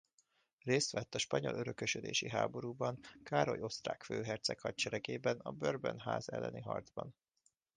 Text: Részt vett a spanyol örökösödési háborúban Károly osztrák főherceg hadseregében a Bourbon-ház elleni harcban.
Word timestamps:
Részt 0.63 0.91
vett 0.91 1.15
a 1.15 1.17
spanyol 1.17 1.53
örökösödési 1.53 2.29
háborúban 2.29 2.99
Károly 3.23 3.61
osztrák 3.61 4.03
főherceg 4.03 4.59
hadseregében 4.59 5.37
a 5.39 5.51
Bourbon-ház 5.51 6.29
elleni 6.29 6.61
harcban. 6.61 7.15